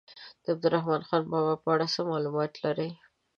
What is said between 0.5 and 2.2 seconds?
عبدالرحمان بابا په اړه څه